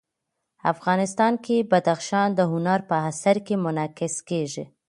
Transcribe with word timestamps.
افغانستان 0.73 1.33
کې 1.45 1.67
بدخشان 1.71 2.27
د 2.35 2.39
هنر 2.51 2.79
په 2.89 2.95
اثار 3.09 3.37
کې 3.45 3.55
منعکس 3.63 4.15
کېږي. 4.29 4.65